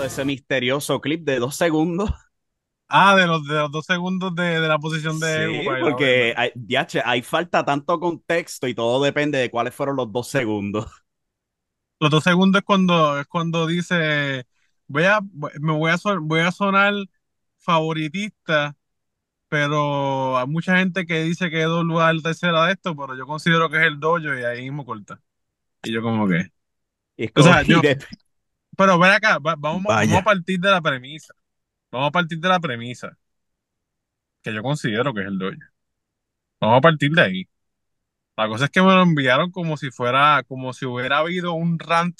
[0.00, 2.10] de ese misterioso clip de dos segundos.
[2.88, 6.50] Ah, de los, de los dos segundos de, de la posición de Sí, porque hay,
[6.56, 10.86] diache, hay falta tanto contexto y todo depende de cuáles fueron los dos segundos.
[12.00, 14.46] Los dos segundos es cuando, es cuando dice,
[14.86, 15.20] voy a,
[15.60, 16.94] me voy a, son- voy a sonar
[17.58, 18.76] favoritista,
[19.48, 23.26] pero hay mucha gente que dice que Edo lugar el tercera de esto, pero yo
[23.26, 25.20] considero que es el dojo y ahí mismo corta.
[25.84, 26.46] Y yo como que...
[27.16, 27.98] Es O sea, como- yo- de-
[28.76, 31.34] Pero ven acá, va- vamos, vamos a partir de la premisa.
[31.90, 33.16] Vamos a partir de la premisa.
[34.42, 35.56] Que yo considero que es el dojo.
[36.60, 37.48] Vamos a partir de ahí.
[38.36, 41.78] La cosa es que me lo enviaron como si fuera, como si hubiera habido un
[41.78, 42.18] rant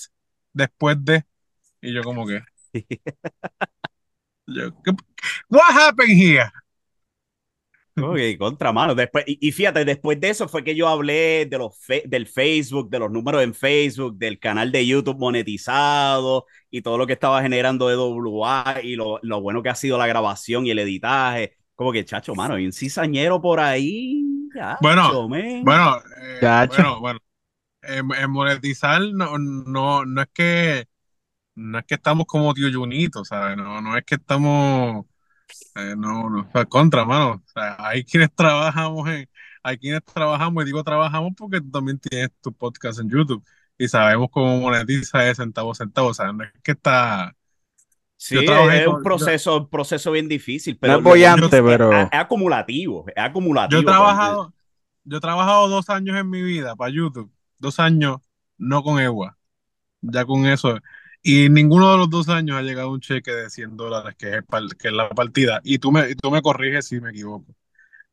[0.53, 1.25] después de.
[1.83, 2.43] Y yo como que.
[4.47, 4.93] Yo, ¿qué-
[5.49, 6.51] What happened here?
[8.03, 8.95] Ok, contra mano.
[8.95, 12.27] Después, y, y fíjate, después de eso fue que yo hablé de los fe- del
[12.27, 17.13] Facebook, de los números en Facebook, del canal de YouTube monetizado y todo lo que
[17.15, 21.57] estaba generando EWA y lo, lo bueno que ha sido la grabación y el editaje.
[21.75, 24.23] Como que, chacho, mano, hay un cizañero por ahí.
[24.55, 25.29] chacho, Bueno.
[25.61, 27.19] Bueno, eh, bueno, bueno.
[27.83, 30.87] En, en monetizar no, no, no es que
[31.57, 33.57] no es que estamos como tío Junito, ¿sabes?
[33.57, 35.07] No, no es que estamos
[35.77, 37.43] eh, no, no, o sea, contra, mano.
[37.45, 39.29] O sea, hay quienes trabajamos en,
[39.63, 43.45] hay quienes trabajamos, y digo trabajamos porque tú también tienes tu podcast en YouTube
[43.79, 46.09] y sabemos cómo monetiza de centavo a centavo.
[46.09, 47.35] O sea, no es que está.
[48.17, 51.63] Sí, yo trabajé es con- un proceso, un proceso bien difícil, pero No es bollante,
[51.63, 53.81] pero- es, es acumulativo, es acumulativo.
[53.81, 54.53] Yo he trabajado,
[55.05, 58.19] yo he trabajado dos años en mi vida para YouTube, dos años
[58.59, 59.39] no con EWA,
[60.03, 60.79] ya con eso.
[61.23, 64.45] Y ninguno de los dos años ha llegado un cheque de 100 dólares, que es,
[64.79, 65.61] que es la partida.
[65.65, 67.55] Y tú me, y tú me corriges si me equivoco,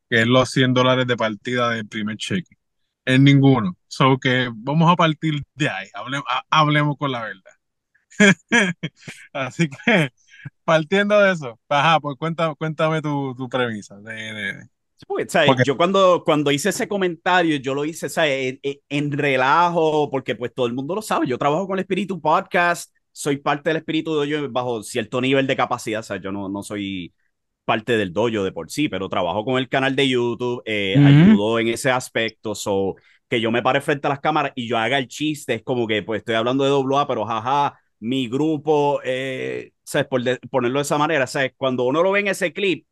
[0.10, 2.56] que es los 100 dólares de partida del primer cheque.
[3.06, 3.78] En ninguno.
[3.88, 7.52] So que vamos a partir de ahí, hable- ha- hablemos con la verdad.
[9.34, 10.12] Así que,
[10.64, 14.70] partiendo de eso, ajá, pues cuéntame, cuéntame tu, tu premisa de- de,
[15.08, 15.48] porque, ¿sabes?
[15.48, 18.54] Porque- Yo cuando, cuando hice ese comentario, yo lo hice ¿sabes?
[18.54, 21.28] En, en- en relajo, porque pues todo el mundo lo sabe.
[21.28, 25.56] Yo trabajo con el Espíritu Podcast, soy parte del Espíritu Dojo bajo cierto nivel de
[25.58, 26.00] capacidad.
[26.02, 27.14] O sea, yo no, no soy
[27.66, 31.40] parte del dojo de por sí, pero trabajo con el canal de YouTube, eh, Ujú.
[31.40, 32.56] ayudo en ese aspecto.
[32.56, 32.96] So,
[33.30, 35.88] que yo me pare frente a las cámaras y yo haga el chiste, es como
[35.88, 40.08] que pues estoy hablando de AA, pero jaja, mi grupo, eh, ¿sabes?
[40.08, 41.54] Por de- ponerlo de esa manera, ¿sabes?
[41.58, 42.86] Cuando uno lo ve en ese clip,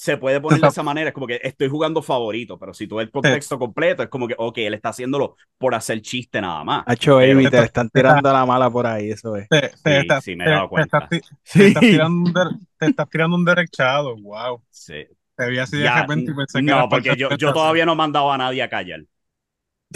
[0.00, 2.96] se puede poner de esa manera, es como que estoy jugando favorito, pero si tú
[2.96, 6.62] ves el contexto completo, es como que, ok, él está haciéndolo por hacer chiste nada
[6.62, 6.84] más.
[6.86, 9.48] Hacho, Pero- baby, te están tirando la mala por ahí, eso es.
[9.48, 11.08] Te, te Sí, estás- sí, me he te- dado te cuenta.
[11.08, 11.62] te Sí.
[11.64, 14.62] estás tirando un der- te estás tirando un derechado, wow.
[14.70, 15.04] Sí.
[15.34, 17.94] Te vi así de Ya, repente y pensé que no, porque yo, yo todavía no
[17.94, 19.00] he mandado a nadie a callar.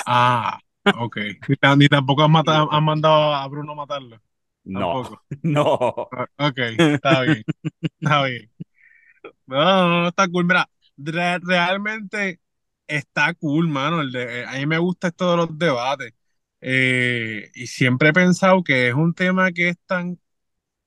[0.05, 0.59] Ah,
[0.99, 1.17] ok.
[1.49, 4.21] Ni, ta- ni tampoco has, mata- has mandado a Bruno a matarlo.
[4.65, 5.23] No, Tampoco.
[5.43, 6.09] no.
[6.39, 7.45] Ah, Ok, está bien.
[8.01, 8.51] Está bien.
[9.47, 9.57] No,
[9.89, 10.45] no, no, está cool.
[10.45, 12.41] Mira, re- realmente
[12.87, 14.01] está cool, mano.
[14.01, 16.13] El de, eh, a mí me gusta esto de los debates.
[16.61, 20.19] Eh, y siempre he pensado que es un tema que es tan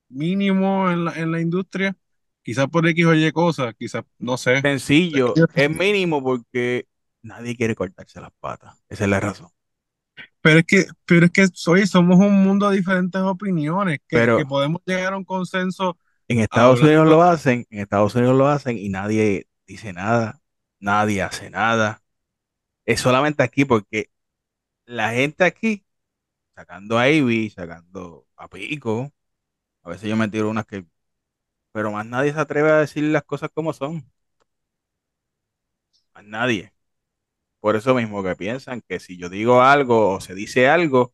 [0.10, 1.96] mínimo en la, en la industria.
[2.44, 4.62] Quizás por X o Y cosas, quizás, no sé.
[4.62, 6.88] Sencillo, es mínimo porque
[7.24, 8.84] nadie quiere cortarse las patas.
[8.88, 9.50] Esa es la razón.
[10.42, 14.38] Pero es que, pero es que oye, somos un mundo de diferentes opiniones, que, Pero-
[14.38, 15.98] que podemos llegar a un consenso.
[16.28, 20.42] En Estados Hablando- Unidos lo hacen, en Estados Unidos lo hacen y nadie dice nada,
[20.80, 22.02] nadie hace nada.
[22.86, 24.12] Es solamente aquí porque
[24.86, 25.86] la gente aquí,
[26.56, 29.14] sacando a Ivy, sacando a Pico,
[29.84, 30.86] a veces yo me tiro unas que,
[31.74, 34.06] pero más nadie se atreve a decir las cosas como son.
[36.14, 36.74] Más nadie.
[37.62, 41.14] Por eso mismo que piensan que si yo digo algo o se dice algo,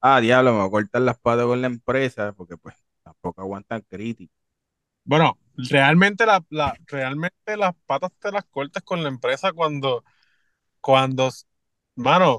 [0.00, 3.82] ah, diablo, me voy a cortar las patas con la empresa, porque pues tampoco aguantan
[3.82, 4.37] críticas.
[5.08, 10.04] Bueno, realmente, la, la- realmente las patas te las cortas con la empresa cuando,
[10.80, 11.30] cuando,
[11.96, 12.38] mano,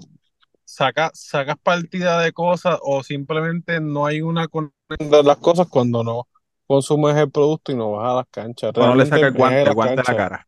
[0.65, 6.03] saca, sacas partida de cosas o simplemente no hay una conexión de las cosas cuando
[6.03, 6.27] no
[6.67, 8.73] consumes el producto y no vas a las canchas.
[8.73, 9.75] Cuando le Realmente saca el guante, el
[10.05, 10.47] la cara.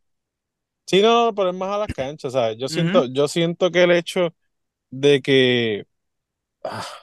[0.86, 2.58] Sí, no, no, pero es más a las canchas, ¿sabes?
[2.60, 4.34] Yo siento, yo siento que el hecho
[4.92, 5.86] de que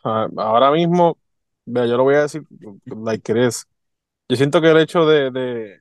[0.04, 1.18] ah, ahora mismo,
[1.66, 2.42] vea, yo lo voy a decir
[2.86, 3.66] like it is.
[4.28, 5.80] Yo siento que el hecho de,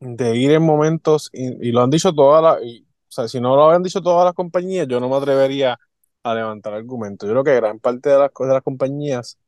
[0.00, 3.64] de, ir en momentos, y, lo han dicho todas las, o sea, si no lo
[3.64, 5.78] habían dicho todas las compañías, yo no me atrevería
[6.22, 7.26] a levantar argumentos.
[7.28, 9.38] Yo creo que gran parte de las, de las compañías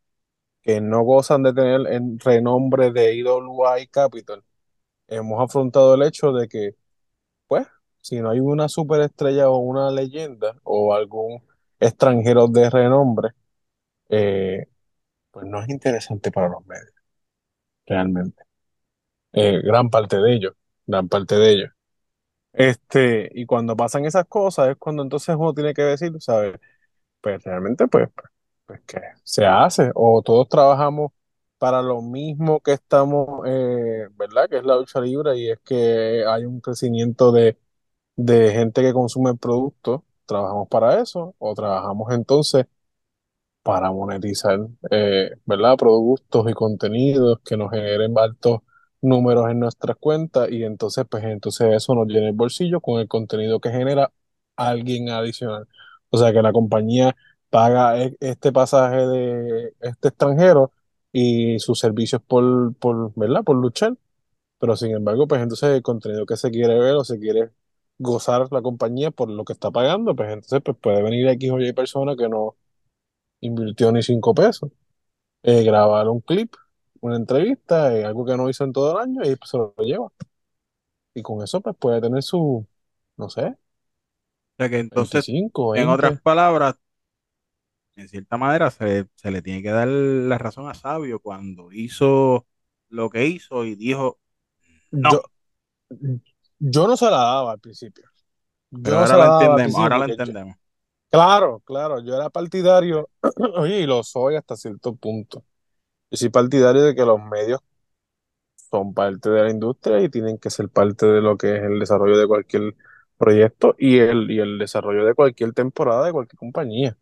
[0.62, 4.44] que no gozan de tener el renombre de IWA y Capital,
[5.08, 6.76] hemos afrontado el hecho de que
[7.48, 7.66] pues,
[8.00, 11.42] si no hay una superestrella o una leyenda o algún
[11.80, 13.30] extranjero de renombre,
[14.10, 14.68] eh,
[15.32, 16.93] pues no es interesante para los medios,
[17.86, 18.42] realmente.
[19.32, 20.54] Eh, gran parte de ellos,
[20.86, 21.70] gran parte de ellos.
[22.52, 26.56] Este, y cuando pasan esas cosas es cuando entonces uno tiene que decir, ¿sabes?
[27.20, 28.30] Pues realmente, pues, pues,
[28.66, 31.12] pues que se hace, o todos trabajamos
[31.58, 34.48] para lo mismo que estamos, eh, ¿verdad?
[34.50, 37.58] Que es la lucha libre y es que hay un crecimiento de,
[38.16, 42.66] de gente que consume el producto, trabajamos para eso, o trabajamos entonces
[43.64, 44.60] para monetizar,
[44.92, 45.76] eh, ¿verdad?
[45.78, 48.60] Productos y contenidos que nos generen altos
[49.02, 53.08] números en nuestras cuentas y entonces, pues entonces eso nos llena el bolsillo con el
[53.08, 54.12] contenido que genera
[54.56, 55.68] alguien adicional.
[56.10, 57.16] O sea que la compañía
[57.50, 60.72] paga e- este pasaje de este extranjero
[61.12, 63.44] y sus servicios por, por, ¿verdad?
[63.44, 63.96] Por luchar.
[64.58, 67.50] Pero sin embargo, pues entonces el contenido que se quiere ver o se quiere
[67.98, 71.60] gozar la compañía por lo que está pagando, pues entonces pues puede venir X o
[71.60, 72.56] Y persona que no
[73.48, 74.70] invirtió ni cinco pesos,
[75.42, 76.54] eh, grabar un clip,
[77.00, 79.74] una entrevista, eh, algo que no hizo en todo el año y pues, se lo
[79.78, 80.12] lleva.
[81.14, 82.66] Y con eso pues puede tener su,
[83.16, 83.56] no sé,
[84.54, 85.88] O sea que entonces, 25, en 20.
[85.88, 86.76] otras palabras,
[87.96, 92.46] en cierta manera se, se le tiene que dar la razón a Sabio cuando hizo
[92.88, 94.18] lo que hizo y dijo,
[94.92, 95.22] no, Yo,
[96.58, 98.08] yo no se la daba al principio.
[98.70, 100.56] Yo pero no ahora la al entendemos, ahora yo- entendemos.
[101.14, 103.08] Claro, claro, yo era partidario,
[103.68, 105.44] y lo soy hasta cierto punto.
[106.10, 107.60] Yo soy partidario de que los medios
[108.70, 111.78] son parte de la industria y tienen que ser parte de lo que es el
[111.78, 112.74] desarrollo de cualquier
[113.16, 116.96] proyecto y el, y el desarrollo de cualquier temporada de cualquier compañía.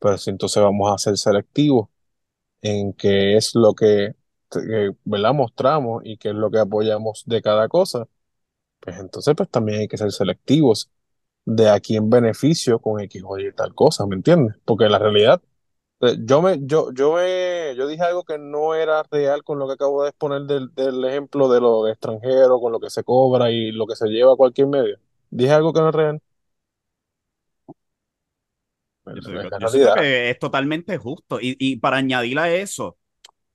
[0.00, 1.88] Pero si entonces vamos a ser selectivos
[2.62, 4.14] en qué es lo que,
[4.50, 5.34] que, ¿verdad?
[5.34, 8.08] mostramos y qué es lo que apoyamos de cada cosa,
[8.80, 10.90] pues entonces pues también hay que ser selectivos
[11.44, 14.56] de a quién beneficio con X o Y tal cosa, ¿me entiendes?
[14.64, 15.42] Porque la realidad,
[16.00, 19.66] eh, yo me, yo, yo me, yo dije algo que no era real con lo
[19.68, 23.04] que acabo de exponer del, del ejemplo de lo de extranjero, con lo que se
[23.04, 24.98] cobra y lo que se lleva a cualquier medio.
[25.30, 26.22] Dije algo que no es real.
[29.06, 31.40] Yo, Es yo- que totalmente justo.
[31.40, 32.98] Y, y para añadir a eso,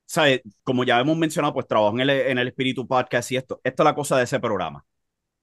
[0.05, 0.41] ¿sabes?
[0.63, 3.61] Como ya hemos mencionado, pues trabajo en el, en el Espíritu Podcast y esto.
[3.63, 4.85] Esto es la cosa de ese programa.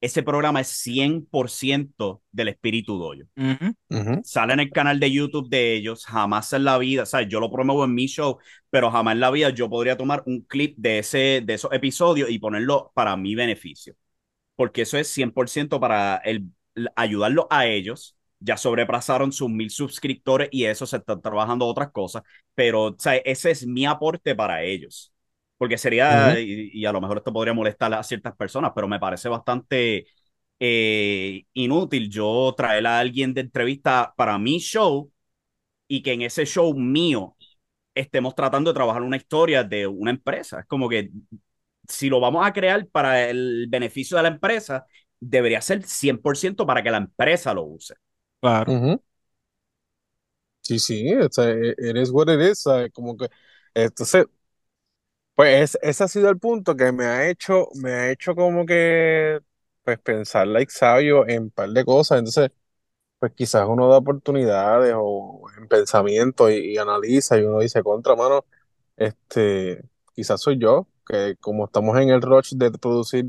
[0.02, 3.26] Ese programa es 100% del Espíritu Doyo.
[3.36, 3.74] Ujú.
[3.90, 4.20] Ujú.
[4.24, 7.28] Sale en el canal de YouTube de ellos, jamás en la vida, ¿sabes?
[7.28, 8.38] Yo lo promuevo en mi show,
[8.70, 12.30] pero jamás en la vida yo podría tomar un clip de, ese, de esos episodios
[12.30, 13.94] y ponerlo para mi beneficio.
[14.56, 16.46] Porque eso es 100% para el,
[16.96, 18.16] ayudarlos a ellos.
[18.40, 22.22] Ya sobrepasaron sus mil suscriptores y eso se están trabajando otras cosas,
[22.54, 23.22] pero ¿sabes?
[23.24, 25.11] ese es mi aporte para ellos.
[25.62, 26.40] Porque sería, Ujú.
[26.40, 30.06] y, y a lo mejor esto podría molestar a ciertas personas, pero me parece bastante
[30.60, 35.12] eh, inútil yo traer a alguien de entrevista para mi show
[35.88, 37.36] y que en ese show mío
[37.94, 40.60] estemos tratando de trabajar una historia de una empresa.
[40.60, 41.10] Es como que
[41.88, 44.86] si lo vamos a crear para el beneficio de la empresa,
[45.20, 47.94] debería ser 100% para que la empresa lo use.
[48.40, 48.82] Claro.
[50.60, 52.64] Sí, sí, o sea, e- it is what it is.
[52.94, 53.28] Como que,
[53.74, 54.26] entonces,
[55.34, 58.66] pues es- ese ha sido el punto que me ha hecho, me ha hecho como
[58.66, 59.40] que,
[59.84, 62.50] pues pensar like sabio en un par de cosas, entonces,
[63.18, 68.16] pues quizás uno da oportunidades o en pensamiento y, y analiza y uno dice, contra
[68.16, 68.44] mano,
[68.96, 69.82] este,
[70.14, 73.26] quizás soy yo, que como estamos en el rush de producir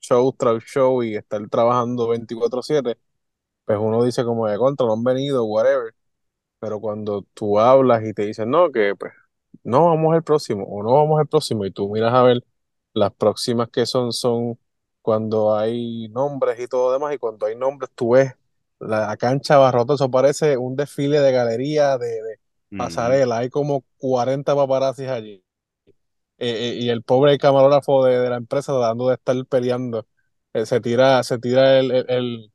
[0.00, 2.98] show tras show y estar trabajando 24/7,
[3.66, 5.94] pues uno dice como de contra, no han venido, whatever.
[6.60, 9.12] Pero cuando tú hablas y te dicen, no, que pues
[9.62, 12.44] no vamos al próximo o no vamos al próximo y tú miras a ver
[12.92, 14.58] las próximas que son, son
[15.02, 18.32] cuando hay nombres y todo demás y cuando hay nombres tú ves
[18.80, 22.38] la cancha abarrotada, eso parece un desfile de galería, de, de
[22.76, 25.42] pasarela, hay como 40 paparazzis allí.
[26.38, 30.06] Eh, eh, y el pobre camarógrafo de, de la empresa tratando de estar peleando,
[30.52, 32.52] eh, se tira, se tira el, el- el-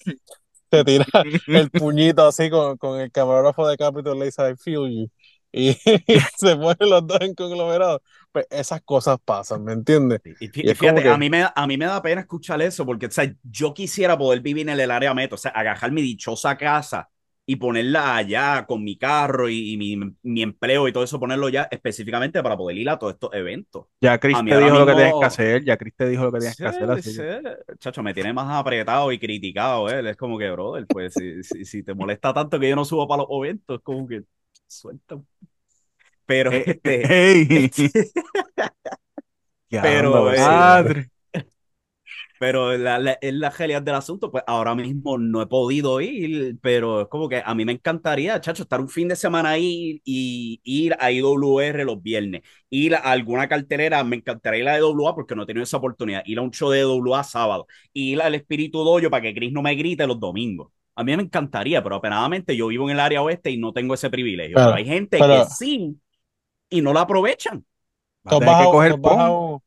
[0.68, 1.06] te tira
[1.52, 5.10] el puñito así con, con el camarógrafo de Capitol le dice I feel you
[5.52, 5.74] y,
[6.36, 10.20] se ponen los dos en conglomerado pues esas cosas pasan ¿me entiendes?
[10.24, 12.62] Y, Y y fíjate, que- a, mí me, da- a mí me da pena escuchar
[12.62, 15.90] eso porque o sea, yo quisiera poder vivir en el área metro, o sea, agarrar
[15.92, 17.08] mi dichosa casa
[17.44, 21.48] y ponerla allá con mi carro y, y mi, mi empleo y todo eso, ponerlo
[21.48, 23.86] ya específicamente para poder ir a todos estos eventos.
[24.00, 26.38] Ya Chris te dijo lo que tienes que hacer, ya Chris te dijo lo que
[26.40, 30.06] tienes Sí, que hacer, así sí, que- Chacho, me tiene más apretado y criticado él.
[30.08, 33.06] Es como que, brother, pues si, si, si te molesta tanto que yo no subo
[33.08, 34.22] para los eventos, es como que
[34.72, 35.22] suelta.
[36.26, 37.02] Pero, Eh, este,
[37.64, 37.90] este,
[39.70, 41.10] Pero, eh, madre.
[42.38, 46.58] Pero la, la, es la realidad del asunto, pues ahora mismo no he podido ir,
[46.60, 50.00] pero es como que a mí me encantaría, chacho, estar un fin de semana ahí
[50.04, 55.14] y ir a IWR los viernes, ir a alguna cartelera, me encantaría ir a IWA
[55.14, 58.34] porque no he tenido esa oportunidad, ir a un show de IWA sábado, ir al
[58.34, 60.72] Espíritu Doyo para que Chris no me grite los domingos.
[60.94, 63.94] A mí me encantaría, pero apenadamente yo vivo en el área oeste y no tengo
[63.94, 64.54] ese privilegio.
[64.56, 65.96] Pero, Pero- hay gente pero- que sí
[66.70, 67.64] y no lo aprovechan.
[68.26, 69.62] Va a ¿Tú has tener que bajado, coger tú has bajado-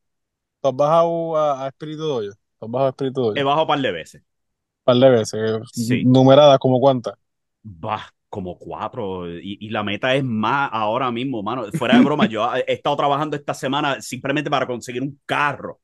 [0.62, 2.32] tú has bajado a, a Espíritu Doyo?
[2.60, 3.42] ¿Tú has bajado a Espíritu Doyo?
[3.42, 4.22] He bajado un par de veces.
[4.22, 5.62] Un par de veces.
[5.74, 6.04] Sí.
[6.06, 7.16] Numeradas, ¿como cuántas?
[7.66, 9.28] Va, como cuatro.
[9.40, 11.66] Y, y la meta es más ahora mismo, mano.
[11.74, 15.80] Fuera de broma, yo he estado trabajando esta semana simplemente para conseguir un carro.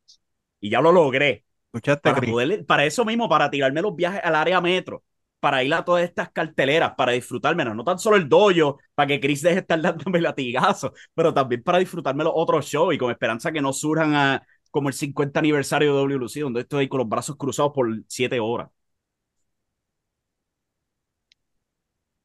[0.60, 1.44] Y ya lo logré.
[1.74, 5.04] ¿Escuchaste, Para, poder, para eso mismo, para tirarme los viajes al área metro.
[5.42, 9.20] Para ir a todas estas carteleras, para disfrutarme, no tan solo el dojo, para que
[9.20, 13.12] Chris deje de estar dándome latigazos, pero también para disfrutarme los otros shows y con
[13.12, 17.10] esperanza que no surjan a, como el 50 aniversario de WLC, donde estoy con los
[17.10, 18.70] brazos cruzados por siete horas.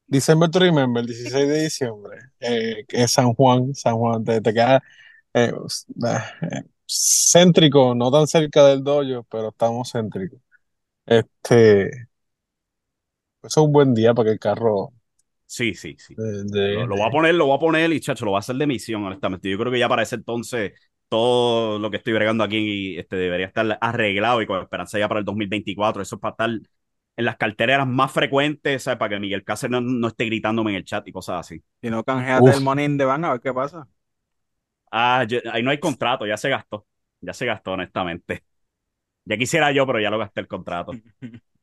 [0.07, 4.39] December to Remember, el 16 de diciembre, eh, que es San Juan, San Juan, te,
[4.41, 4.81] te queda
[5.33, 10.39] eh, eh, céntrico, no tan cerca del dojo, pero estamos céntricos.
[11.05, 11.91] Este,
[13.41, 14.93] es un buen día para que el carro
[15.45, 16.15] Sí, sí, sí.
[16.15, 18.37] de, de- Lo, lo voy a poner, lo voy a poner y chacho, lo voy
[18.37, 19.49] a hacer de misión, honestamente.
[19.49, 20.73] Yo creo que ya para ese entonces
[21.09, 25.19] todo lo que estoy bregando aquí este, debería estar arreglado y con esperanza ya para
[25.19, 26.01] el 2024.
[26.01, 28.99] Eso es para estar en las carteras más frecuentes, ¿sabes?
[28.99, 31.63] Para que Miguel Cáceres no, no esté gritándome en el chat y cosas así.
[31.81, 32.57] Si no canjeas Uf.
[32.57, 33.87] el money in the bank, a ver qué pasa.
[34.91, 36.87] Ah, yo- ahí no hay contrato, ya se gastó.
[37.21, 38.43] Ya se gastó, honestamente.
[39.25, 41.01] Ya quisiera yo, pero ya lo gasté el contrato.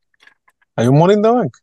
[0.77, 1.57] ¿Hay un Morning the Bank?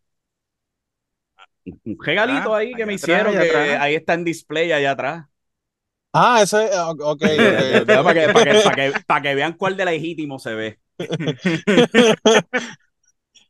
[1.86, 3.70] Un regalito Ah, ahí que me atrás, hicieron, que atrás.
[3.78, 5.26] ahí está en display allá atrás.
[6.14, 7.24] Ah, ese, eh, ok, ok,
[7.82, 7.88] ok.
[8.04, 10.80] para, que, para, que, para, que, para que vean cuál de legítimo se ve.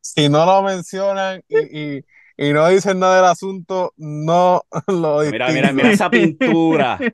[0.02, 2.06] Si no lo mencionan y, y,
[2.38, 5.54] y no dicen nada del asunto, no lo Mira, distinguen.
[5.54, 7.08] mira, mira esa pintura.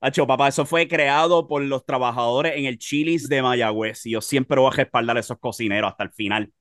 [0.00, 4.06] Hacho, papá, eso fue creado por los trabajadores en el Chili's de Mayagüez.
[4.06, 6.52] Y yo siempre voy a respaldar a esos cocineros hasta el final.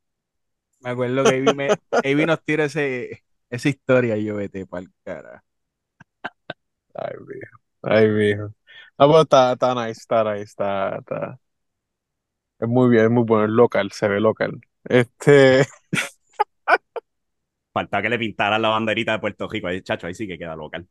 [0.81, 4.91] Me acuerdo que Avi, me, Avi nos tira ese, esa historia y yo vete pa'l
[5.03, 5.43] cara.
[6.93, 7.57] Ay, viejo.
[7.81, 8.43] Ay, viejo.
[8.97, 11.39] No, pero está, está nice, está nice, está, está.
[12.59, 14.59] Es muy bien, es muy bueno, es local, se ve local.
[14.83, 15.65] Este,
[17.73, 19.67] Falta que le pintaran la banderita de Puerto Rico.
[19.67, 20.87] Ahí, chacho, ahí sí que queda local.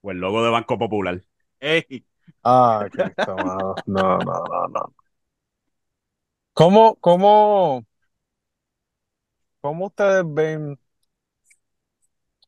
[0.00, 1.20] O el logo de Banco Popular.
[1.60, 2.04] Ey,
[2.44, 3.36] ah, Cristo.
[3.86, 4.94] No, no, no, no.
[6.54, 7.86] ¿Cómo, cómo,
[9.62, 10.78] cómo ustedes ven,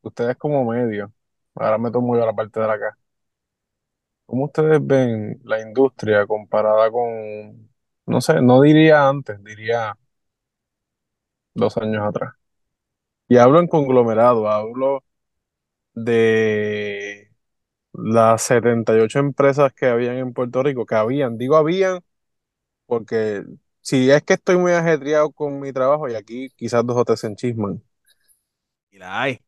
[0.02, 1.12] ustedes como medio,
[1.56, 2.98] ahora me tomo yo la parte de acá,
[4.26, 7.70] ¿cómo ustedes ven la industria comparada con,
[8.06, 9.96] no sé, no diría antes, diría
[11.54, 12.34] dos años atrás?
[13.28, 15.04] Y hablo en conglomerado, hablo
[15.94, 17.30] de
[17.92, 22.00] las 78 empresas que habían en Puerto Rico, que habían, digo habían,
[22.86, 23.44] porque
[23.84, 27.20] si es que estoy muy ajetreado con mi trabajo y aquí quizás dos o tres
[27.20, 27.82] se enchisman.
[28.90, 29.40] y la hay.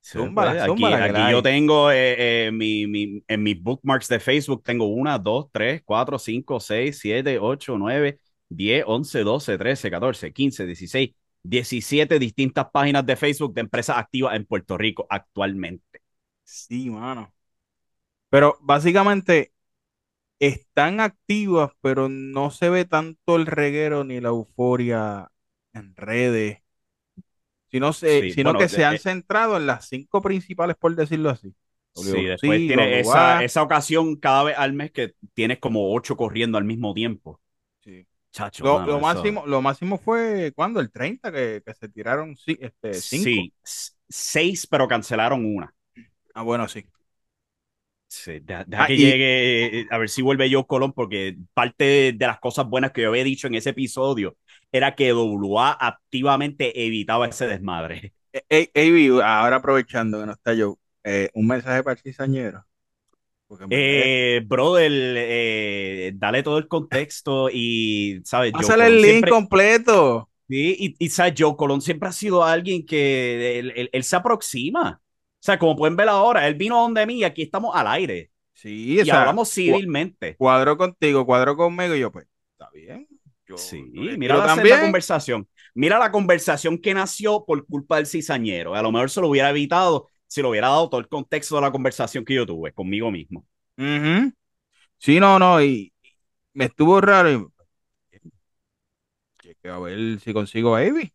[0.00, 4.62] Sí, Zúmbala, pues, aquí yo tengo eh, eh, mi, mi, en mis bookmarks de Facebook,
[4.64, 10.32] tengo una, dos, tres, cuatro, cinco, seis, siete, ocho, nueve, diez, once, doce, trece, catorce,
[10.32, 11.10] quince, dieciséis,
[11.42, 16.00] diecisiete distintas páginas de Facebook de empresas activas en Puerto Rico actualmente.
[16.44, 17.32] Sí, mano.
[18.30, 19.52] Pero básicamente
[20.40, 25.30] están activas, pero no se ve tanto el reguero ni la euforia
[25.72, 26.62] en redes,
[27.70, 30.94] sino, se, Sí, sino bueno, que se han eh, centrado en las cinco principales, por
[30.96, 31.54] decirlo así.
[31.92, 36.56] Sí, después tiene esa, esa ocasión cada vez al mes que tienes como ocho corriendo
[36.56, 37.40] al mismo tiempo.
[37.80, 38.06] Sí.
[38.32, 41.88] Chacho, Lo, mano, lo eso- máximo, lo máximo fue cuando el 30 que, que se
[41.88, 43.48] tiraron este, cinco.
[43.62, 45.74] Sí, seis, pero cancelaron una.
[46.34, 46.86] Ah, bueno, sí.
[48.10, 51.36] Sí, deja, deja Ah, que y- llegue, eh, a ver si vuelve yo Colón, porque
[51.52, 54.36] parte de las cosas buenas que yo había dicho en ese episodio
[54.72, 58.14] era que WA activamente evitaba ese desmadre.
[58.32, 62.64] Eh, eh, Avi, ahora aprovechando que no está yo, eh, un mensaje para el cizañero.
[63.70, 68.52] Eh, brother, eh, dale todo el contexto y, ¿sabes?
[68.52, 70.30] Pásale el link siempre- completo.
[70.48, 71.34] Sí, y, y ¿sabes?
[71.36, 75.00] Joe Colón siempre ha sido alguien que él, él- él se aproxima.
[75.40, 78.30] O sea, como pueden ver ahora, él vino donde mí y aquí estamos al aire.
[78.52, 80.34] Sí, Y o sea, hablamos civilmente.
[80.36, 83.06] cuadro contigo, cuadro conmigo, y yo, pues, está bien.
[83.46, 83.82] Yo, Sí,
[84.18, 85.48] mira la, conversación.
[85.74, 88.74] Mira la conversación que nació por culpa del cizañero.
[88.74, 91.62] A lo mejor se lo hubiera evitado si lo hubiera dado todo el contexto de
[91.62, 93.46] la conversación que yo tuve conmigo mismo.
[93.78, 94.32] Ujú.
[94.98, 96.10] Sí, no, no, y, y
[96.54, 97.30] me estuvo raro.
[97.30, 97.46] y-
[99.68, 101.12] a ver si consigo a Ivy.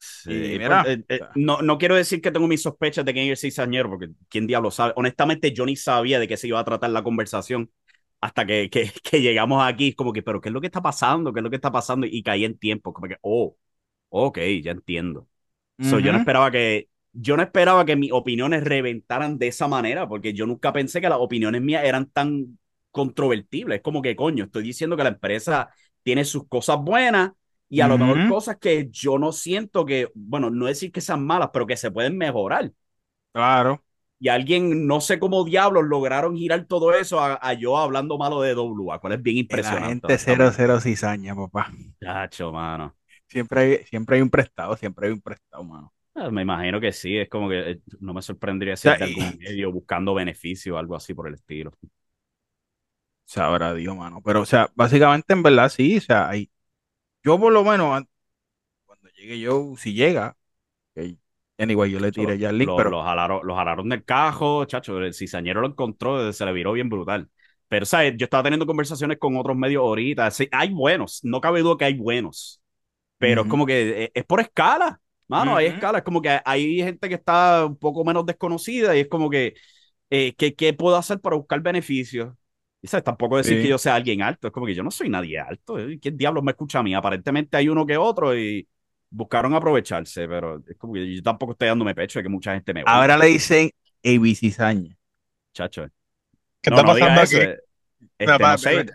[0.00, 3.12] Sí, Y pues, mira, eh, eh, no, no quiero decir que tengo mis sospechas de
[3.12, 4.92] quién es el cizañero, porque quién diablo sabe.
[4.96, 7.70] Honestamente, yo ni sabía de qué se iba a tratar la conversación
[8.20, 9.94] hasta que, que, que llegamos aquí.
[9.94, 11.32] Como que, pero ¿qué es lo que está pasando?
[11.32, 12.06] ¿Qué es lo que está pasando?
[12.06, 12.92] Y caí en tiempo.
[12.92, 13.56] Como que, oh,
[14.10, 15.28] ok, ya entiendo.
[15.80, 20.08] So, yo no esperaba que, yo no esperaba que mis opiniones reventaran de esa manera,
[20.08, 22.58] porque yo nunca pensé que las opiniones mías eran tan
[22.90, 23.78] controvertibles.
[23.78, 25.70] Es como que, coño, estoy diciendo que la empresa
[26.02, 27.32] tiene sus cosas buenas
[27.68, 31.24] y a lo mejor cosas que yo no siento que, bueno, no decir que sean
[31.26, 32.72] malas, pero que se pueden mejorar.
[33.32, 33.82] Claro.
[34.20, 38.40] Y alguien, no sé cómo diablos lograron girar todo eso a, a yo hablando malo
[38.42, 40.08] de WA, cual es bien impresionante.
[40.08, 40.54] agente cero honestamente.
[40.54, 41.72] cero cizaña, papá.
[42.00, 42.96] Chacho, mano.
[43.26, 45.92] Siempre hay, siempre hay un prestado, siempre hay un prestado, mano.
[46.14, 49.04] Ah, Me imagino que sí, es como que eh, no me sorprendería si sea, de
[49.04, 51.72] algún medio buscando beneficio o algo así por el estilo.
[53.26, 54.20] Sabrá Dios, mano.
[54.24, 55.98] Pero, o sea, básicamente, en verdad, sí.
[55.98, 56.50] O sea, hay,
[57.28, 58.08] yo por lo menos, an-
[58.86, 60.36] cuando llegue yo, si llega,
[60.94, 61.18] que
[61.58, 64.64] anyway, yo le tiré ya el link, lo- pero lo jalaron, lo jalaron del cajo,
[64.66, 67.30] chacho, el cizañero lo encontró, se le viró bien brutal.
[67.68, 68.14] Pero, ¿sabes?
[68.18, 70.30] Yo estaba teniendo conversaciones con otros medios ahorita.
[70.30, 72.62] Sí, hay buenos, no cabe duda que hay buenos.
[73.18, 75.98] Pero es como que eh, es por escala, mano, hay escala.
[75.98, 79.54] Es como que hay gente que está un poco menos desconocida y es como que,
[80.10, 82.34] eh, ¿qué, qué puedo hacer para buscar beneficios?
[82.80, 83.62] Y sabes, tampoco decir Sí.
[83.62, 85.78] que yo sea alguien alto, es como que yo no soy nadie alto.
[85.78, 85.98] ¿eh?
[86.00, 86.94] ¿Quién diablos me escucha a mí?
[86.94, 88.68] Aparentemente hay uno que otro y
[89.10, 92.72] buscaron aprovecharse, pero es como que yo tampoco estoy dándome pecho de que mucha gente
[92.74, 93.70] me ahora le dicen
[94.04, 94.96] AB cizaña.
[95.52, 95.86] chacho.
[96.62, 97.36] ¿Qué No, está no pasando aquí?
[97.36, 97.50] eso.
[97.50, 97.58] eh.
[98.18, 98.86] Este, no sé.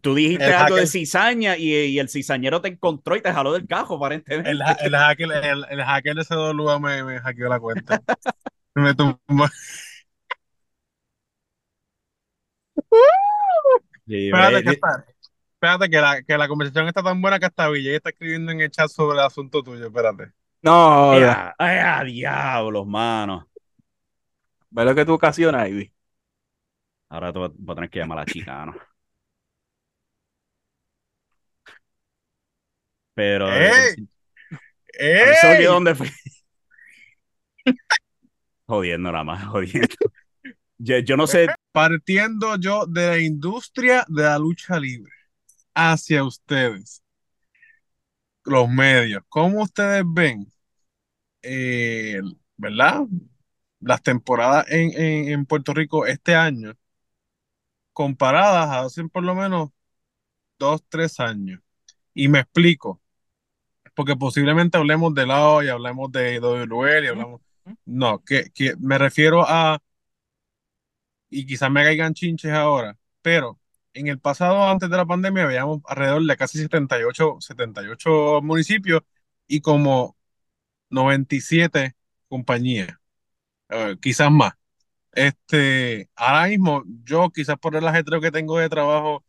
[0.00, 3.52] Tú dijiste el algo de cizaña y, y el cizañero te encontró y te jaló
[3.52, 4.50] del cajo, aparentemente.
[4.50, 8.00] El, el hacker, el, el hacker de CWA me, me hackeó la cuenta.
[8.74, 9.18] Me tumbó.
[14.12, 15.06] Sí, Espérate que, está,
[15.54, 18.60] espérate que la, que la conversación está tan buena que hasta Villa está escribiendo en
[18.60, 19.86] el chat sobre el asunto tuyo.
[19.86, 20.32] Espérate.
[20.60, 21.14] No.
[21.14, 21.54] ¡Ea!
[21.58, 23.48] ¡Ea, diablos, mano!
[24.68, 25.90] ve lo que tú ocasionas, Ivy.
[27.08, 28.74] Ahora tú vas a tener que llamar a la chica, ¿no?
[33.14, 33.50] Pero.
[33.50, 33.94] ¡Ey!
[35.00, 35.64] ¿Avisó que ¡Ey!
[35.64, 36.10] dónde fue?
[38.66, 39.96] jodiendo nada más, jodiendo.
[40.76, 41.48] Yo, yo no sé.
[41.72, 45.12] Partiendo yo de la industria de la lucha libre
[45.74, 47.02] hacia ustedes,
[48.44, 50.52] los medios, ¿cómo ustedes ven,
[51.42, 52.20] eh,
[52.56, 53.02] verdad?
[53.80, 56.74] Las temporadas en, en, en Puerto Rico este año
[57.92, 59.70] comparadas a hace por lo menos
[60.58, 61.60] dos, tres años.
[62.14, 63.00] Y me explico,
[63.94, 67.40] porque posiblemente hablemos de lado y hablemos de WL y hablamos...
[67.84, 69.80] No, que, que me refiero a,
[71.32, 73.60] y quizás me caigan chinches ahora, pero
[73.94, 79.02] en el pasado, antes de la pandemia, veíamos alrededor de casi 78, 78 municipios
[79.46, 80.16] y como
[80.90, 81.94] 97
[82.28, 82.90] compañías,
[83.70, 84.54] eh, quizás más.
[85.12, 89.24] Este, ahora mismo, yo quizás por el ajetreo que tengo de trabajo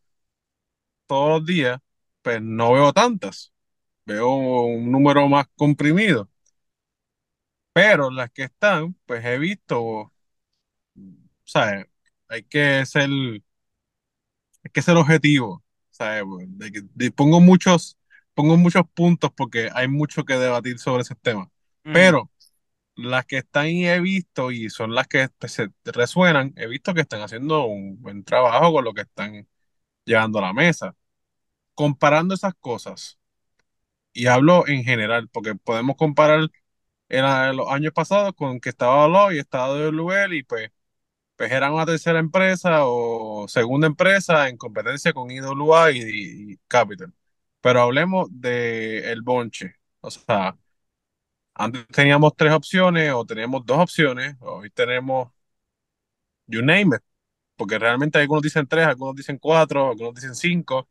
[1.07, 1.79] todos los días,
[2.21, 3.53] pues no veo tantas.
[4.05, 4.31] Veo
[4.65, 6.29] un número más comprimido.
[7.73, 10.11] Pero las que están, pues he visto,
[11.43, 11.87] ¿sabes?
[12.33, 13.41] Hay que ser, hay
[14.71, 15.63] que ser objetivo,
[16.95, 17.97] de- pongo muchos,
[18.33, 21.49] pongo muchos puntos porque hay mucho que debatir sobre ese tema.
[21.83, 22.31] Pero
[22.95, 27.01] las que están y he visto y son las que se resuenan, he visto que
[27.01, 29.47] están haciendo un buen trabajo con lo que están
[30.05, 30.95] llevando a la mesa.
[31.75, 33.19] Comparando esas cosas,
[34.13, 36.49] y hablo en general, porque podemos comparar
[37.09, 40.71] en, los años pasados con que estaba LO y estaba WL y pues,
[41.43, 45.99] pues eran una tercera empresa o segunda empresa en competencia con IWA y,
[46.53, 47.13] y Capital.
[47.62, 49.75] Pero hablemos de el bonche.
[50.01, 50.58] O sea,
[51.56, 55.29] antes teníamos tres opciones o teníamos dos opciones, hoy tenemos
[56.47, 57.01] you name it,
[57.58, 60.88] porque realmente algunos dicen tres, algunos dicen cuatro, algunos dicen cinco.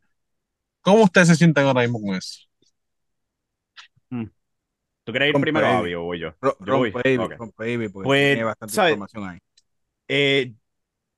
[0.81, 2.41] ¿Cómo ustedes se sienten ahora mismo con eso?
[5.03, 5.67] ¿Tú quieres ir Rompe, primero.
[5.67, 6.33] Avi, o voy yo?
[6.41, 6.93] Ro- Yo voy.
[6.93, 7.33] Rompe Ivy, Ok.
[7.37, 8.77] rompe Ivy, porque Pues, tiene bastante ¿sabes?
[8.77, 9.39] información ahí.
[10.15, 10.53] Eh,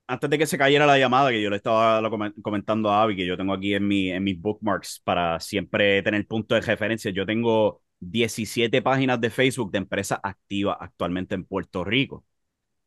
[0.07, 2.01] antes de que se cayera la llamada, que yo le estaba
[2.43, 6.27] comentando a Avi, que yo tengo aquí en, mi, en mis bookmarks para siempre tener
[6.27, 11.83] punto de referencia, yo tengo 17 páginas de Facebook de empresas activas actualmente en Puerto
[11.85, 12.25] Rico,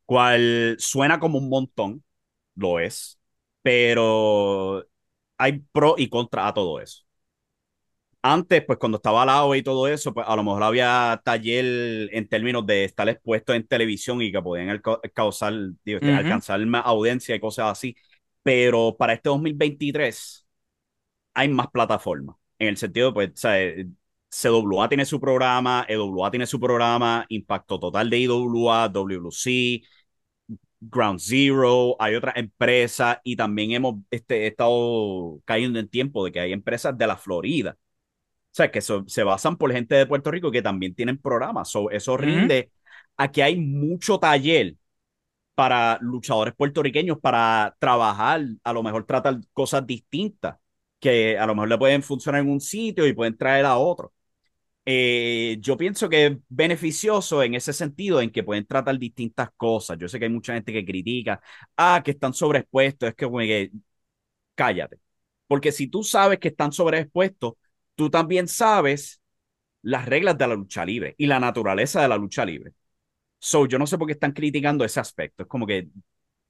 [0.05, 2.03] cual suena como un montón,
[2.55, 3.19] lo es,
[3.63, 4.85] pero
[5.37, 7.03] hay pro y contra a todo eso.
[8.21, 12.09] Antes, pues cuando estaba al lado y todo eso, pues a lo mejor había taller
[12.13, 14.81] en términos de estar expuesto en televisión y que podían
[15.13, 15.53] causar,
[15.85, 17.95] digo, este, alcanzar más audiencia y cosas así.
[18.43, 20.45] Pero para este 2023
[21.33, 22.35] hay más plataformas.
[22.59, 23.87] En el sentido, pues, ¿sabes?
[24.29, 29.81] CWA tiene su programa, EWA tiene su programa, Impacto Total de IWA, WC,
[30.81, 36.39] Ground Zero, hay otras empresas y también hemos este, estado cayendo en tiempo de que
[36.39, 37.77] hay empresas de la Florida.
[38.51, 41.69] O sea, que so, se basan por gente de Puerto Rico que también tienen programas.
[41.69, 42.71] So, eso rinde
[43.17, 44.75] a que hay mucho taller
[45.55, 50.57] para luchadores puertorriqueños para trabajar, a lo mejor tratar cosas distintas
[50.99, 54.13] que a lo mejor le pueden funcionar en un sitio y pueden traer a otro.
[54.85, 59.97] Eh, yo pienso que es beneficioso en ese sentido, en que pueden tratar distintas cosas.
[59.99, 61.41] Yo sé que hay mucha gente que critica,
[61.77, 63.71] ah, que están sobreexpuestos, es que, que
[64.55, 64.99] cállate.
[65.47, 67.53] Porque si tú sabes que están sobreexpuestos,
[67.99, 69.21] tú también sabes
[69.81, 72.71] las reglas de la lucha libre y la naturaleza de la lucha libre.
[73.39, 75.43] So, yo no sé por qué están criticando ese aspecto.
[75.43, 75.89] Es como que,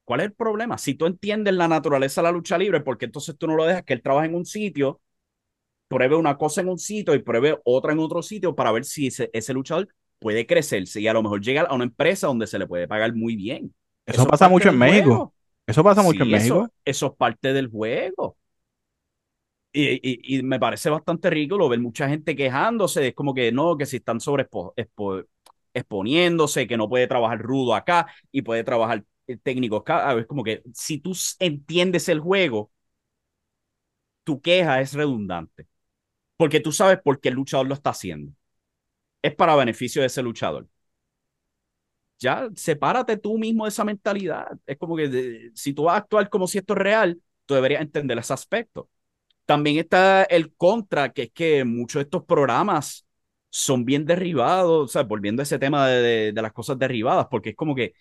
[0.03, 0.77] ¿cuál es el problema?
[0.77, 3.65] Si tú entiendes la naturaleza de la lucha libre, ¿por qué entonces tú no lo
[3.65, 5.01] dejas que él trabaje en un sitio
[5.87, 9.07] pruebe una cosa en un sitio y pruebe otra en otro sitio para ver si
[9.07, 9.87] ese, ese luchador
[10.19, 13.15] puede crecerse y a lo mejor llega a una empresa donde se le puede pagar
[13.15, 13.73] muy bien.
[14.05, 15.07] Eso, eso pasa mucho en México.
[15.07, 15.33] Juego.
[15.65, 16.55] Eso pasa mucho sí, en México.
[16.57, 18.37] Eso, eso, es parte del juego.
[19.71, 19.83] Y,
[20.33, 23.09] y, y, me parece bastante ridículo ver mucha gente quejándose.
[23.09, 25.21] Es como que no, que si están sobre expo, expo,
[25.73, 29.03] exponiéndose, que no puede trabajar rudo acá y puede trabajar
[29.43, 30.17] técnico acá.
[30.17, 32.71] Es como que si tú entiendes el juego,
[34.23, 35.67] tu queja es redundante
[36.37, 38.33] porque tú sabes por qué el luchador lo está haciendo.
[39.21, 40.67] Es para beneficio de ese luchador.
[42.21, 44.47] Ya, sepárate tú mismo de esa mentalidad.
[44.65, 47.81] Es como que si tú vas a actuar como si esto es real, tú deberías
[47.81, 48.89] entender ese aspecto.
[49.49, 53.07] También está el contra, que es que muchos de estos programas
[53.49, 57.25] son bien derribados, o sea, volviendo a ese tema de, de, de las cosas derribadas,
[57.31, 57.93] porque es como que,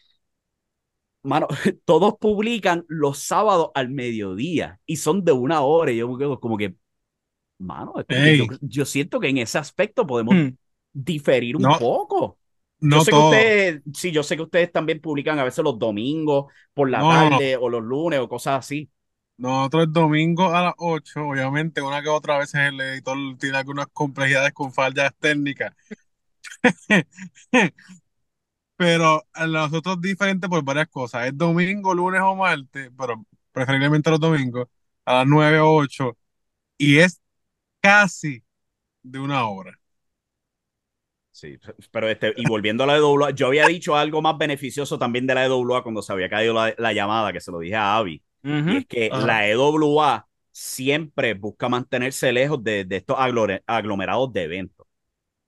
[1.22, 1.46] mano,
[1.86, 6.38] todos publican los sábados al mediodía y son de una hora y yo me quedo
[6.38, 6.74] como que,
[7.56, 10.48] mano, yo, yo, siento que en ese aspecto podemos hmm.
[10.92, 12.36] diferir un no, poco.
[12.78, 13.30] No yo sé todo.
[13.30, 16.98] que ustedes, sí, yo sé que ustedes también publican a veces los domingos por la
[16.98, 18.90] No, tarde o los lunes o cosas así.
[19.38, 24.52] Nosotros domingo a las 8, obviamente, una que otra vez el editor tiene algunas complejidades
[24.52, 25.72] con fallas técnicas.
[28.76, 31.26] pero nosotros diferente por varias cosas.
[31.26, 34.68] Es domingo, lunes o martes, pero preferiblemente los domingos,
[35.04, 36.16] a las 9 o 8.
[36.78, 37.20] Y es
[37.80, 38.44] casi
[39.02, 39.78] de una hora.
[41.30, 41.58] Sí,
[41.92, 45.34] pero este, y volviendo a la EWA, yo había dicho algo más beneficioso también de
[45.34, 48.22] la EWA cuando se había caído la, la llamada, que se lo dije a Avi.
[48.42, 48.74] Uh -huh.
[48.74, 49.26] Y es que uh -huh.
[49.26, 54.86] la EWA siempre busca mantenerse lejos de, de estos aglomerados de eventos.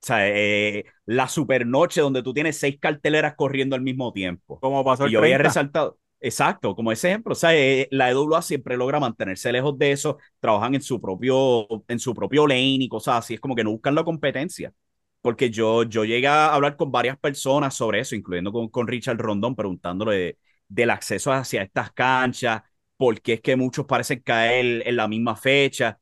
[0.03, 4.59] O sea, eh, la supernoche donde tú tienes seis carteleras corriendo al mismo tiempo.
[4.59, 5.99] Como pasó el y yo había resaltado.
[6.19, 7.33] Exacto, como ese ejemplo.
[7.33, 11.67] O sea, eh, la EWA siempre logra mantenerse lejos de eso, trabajan en su propio,
[11.87, 13.35] en su propio lane y cosas así.
[13.35, 14.73] Es como que no buscan la competencia.
[15.21, 19.17] Porque yo, yo llegué a hablar con varias personas sobre eso, incluyendo con, con Richard
[19.17, 22.63] Rondón, preguntándole de, del acceso hacia estas canchas,
[23.01, 25.99] por qué es que muchos parecen caer en la misma fecha.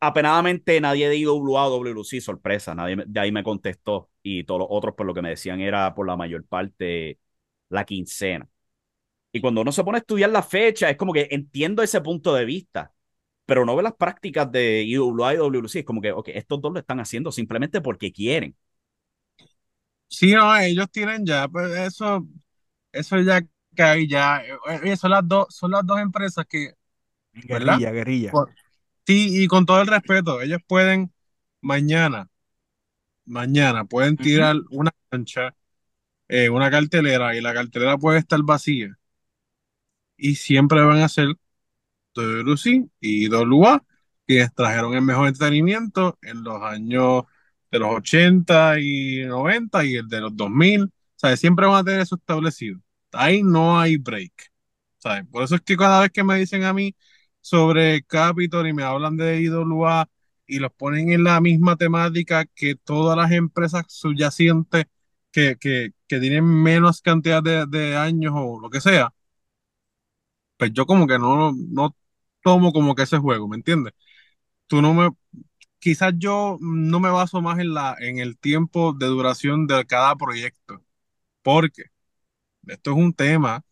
[0.00, 4.10] Apenadamente nadie de IWA o WC, sorpresa, nadie de ahí me contestó.
[4.22, 7.18] Y todos los otros, por lo que me decían, era por la mayor parte
[7.70, 8.48] la quincena.
[9.32, 12.34] Y cuando uno se pone a estudiar la fecha, es como que entiendo ese punto
[12.34, 12.94] de vista,
[13.46, 15.80] pero no ve las prácticas de IWA y WC.
[15.80, 18.56] Es como que, ok, estos dos lo están haciendo simplemente porque quieren.
[20.08, 22.26] Sí, no, ellos tienen ya, pues eso,
[22.92, 23.42] eso ya
[23.74, 26.74] que hay ya, eh, son las dos, son las dos empresas que,
[27.32, 27.78] ¿verdad?
[27.78, 28.32] Guerrilla, guerrilla.
[29.06, 31.12] Sí, y con todo el respeto, ellos pueden
[31.60, 32.30] mañana,
[33.26, 34.66] mañana pueden tirar uh -huh.
[34.70, 35.54] una cancha,
[36.28, 38.96] eh, una cartelera, y la cartelera puede estar vacía.
[40.16, 41.28] Y siempre van a ser
[42.14, 43.84] WC y WA,
[44.26, 47.24] que trajeron el mejor entretenimiento en los años
[47.70, 50.84] de los 80 y 90 y el de los 2000.
[50.84, 52.80] O sea, siempre van a tener eso establecido.
[53.16, 54.54] Ahí no hay break.
[55.04, 55.26] ¿sabes?
[55.30, 56.96] Por eso es que cada vez que me dicen a mí
[57.40, 60.08] sobre Capitol y me hablan de IWA
[60.46, 64.86] y los ponen en la misma temática que todas las empresas subyacentes
[65.32, 69.12] que, que, tienen menos cantidad de, de, años o lo que sea,
[70.56, 71.96] pues yo como que no, no
[72.42, 73.94] tomo como que ese juego, ¿me entiendes?
[74.68, 75.10] Tú no me,
[75.80, 80.16] quizás yo no me baso más en, la, en el tiempo de duración de cada
[80.16, 80.82] proyecto,
[81.42, 81.84] porque
[82.68, 83.62] esto es un tema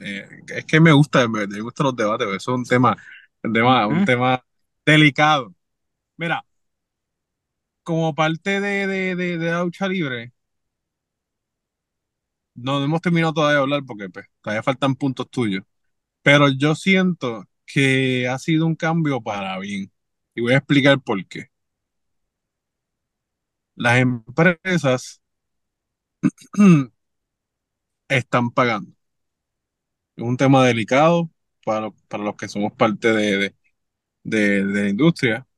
[0.00, 2.96] eh, es que me gusta, me, me gustan los debates, eso es un tema,
[3.42, 3.98] un tema, uh -huh.
[4.00, 4.44] un tema
[4.86, 5.54] delicado.
[6.16, 6.44] Mira,
[7.82, 10.32] como parte de, de, de, de, la lucha libre,
[12.54, 15.64] no hemos terminado todavía de hablar porque pues, todavía faltan puntos tuyos,
[16.22, 19.92] pero yo siento que ha sido un cambio para bien
[20.34, 21.50] y voy a explicar por qué.
[23.76, 25.20] las empresas
[28.10, 28.92] están pagando.
[30.16, 31.30] Es un tema delicado
[31.64, 33.54] para, para los que somos parte de, de,
[34.24, 35.48] de- de la industria,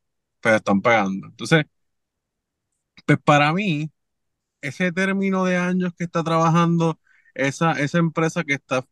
[0.41, 1.29] pero están pagando.
[1.29, 1.67] Entonces,
[3.07, 3.91] pues para mí,
[4.63, 7.01] ese término de años que está trabajando
[7.35, 8.87] esa, esa empresa que está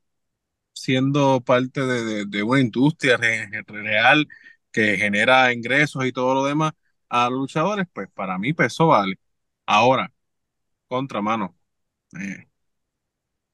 [0.75, 4.29] siendo parte de, de- una industria re- real
[4.73, 6.73] que genera ingresos y todo lo demás
[7.09, 9.19] a luchadores, pues para mí pues eso vale.
[9.67, 10.13] Ahora,
[10.89, 11.57] contra mano.
[12.21, 12.49] eh,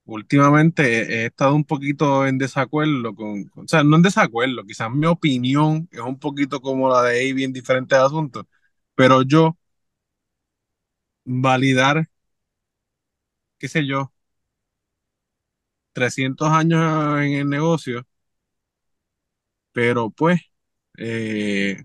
[0.07, 4.90] últimamente he, estado un poquito en desacuerdo con, con- o sea, no en desacuerdo, quizás
[4.92, 8.47] mi opinión es un poquito como la de Avi en diferentes asuntos,
[8.95, 9.57] pero yo
[11.27, 12.07] validar,
[13.59, 14.12] qué sé yo,
[15.92, 16.81] 300 años
[17.21, 18.07] en el negocio,
[19.73, 20.40] pero pues,
[20.99, 21.85] eh,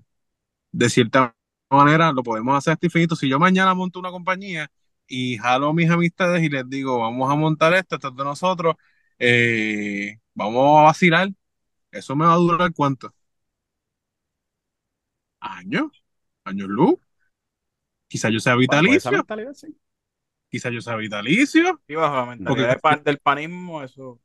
[0.71, 1.35] de cierta
[1.69, 3.15] manera lo podemos hacer hasta infinito.
[3.15, 4.71] Si yo mañana monto una compañía
[5.11, 8.23] y jalo a mis amistades y les digo, vamos a montar esto, esto es de
[8.23, 8.75] nosotros,
[9.19, 11.29] eh, vamos a vacilar,
[11.91, 13.13] eso me va a durar cuánto?
[15.41, 16.03] ¿Años?
[16.45, 16.95] ¿Años luz?
[18.07, 19.75] Quizá yo sea vitalicio, sí.
[20.49, 21.81] quizá yo sea vitalicio.
[21.87, 24.21] Y bajo la mentalidad Porque- del panismo, eso,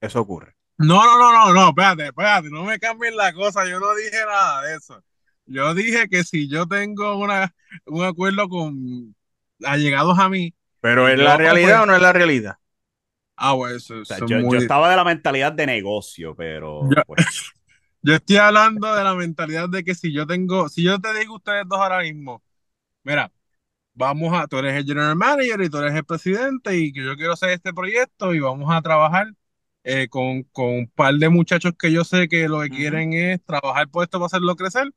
[0.00, 0.54] eso ocurre.
[0.76, 4.18] No, no, no, no, no, espérate, espérate, no me cambien la cosa, yo no dije
[4.26, 5.02] nada de eso.
[5.46, 7.54] Yo dije que si yo tengo una,
[7.86, 9.14] un acuerdo con
[9.64, 12.58] allegados a mí, Pero ¿es la realidad pues, o no es la realidad?
[13.36, 17.26] ah, bueno, eso, O sea, yo, estaba de la mentalidad de negocio, pero pues,
[18.02, 21.34] Yo estoy hablando de la mentalidad de que si yo tengo, si yo te digo
[21.34, 22.42] a ustedes dos ahora mismo,
[23.04, 23.32] mira,
[23.94, 27.16] vamos a, tú eres el general manager y tú eres el presidente y que yo
[27.16, 29.28] quiero hacer este proyecto y vamos a trabajar
[29.84, 33.44] eh, con, con un par de muchachos que yo sé que lo que quieren es
[33.44, 34.92] trabajar por esto para hacerlo crecer.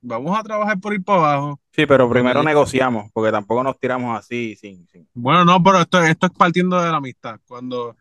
[0.00, 1.60] Vamos a trabajar por ir para abajo.
[1.72, 5.08] Sí, pero primero negociamos, porque tampoco nos tiramos así sin, sin.
[5.12, 7.40] Bueno, no, pero esto, esto es partiendo de la amistad.
[7.46, 7.96] Cuando,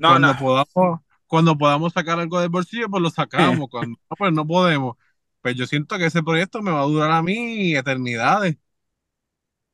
[0.00, 0.38] cuando no.
[0.38, 3.68] podamos, cuando podamos sacar algo del bolsillo, pues lo sacamos.
[3.70, 4.96] Cuando no, pues no podemos.
[5.42, 8.56] Pues yo siento que ese proyecto me va a durar a mí eternidades.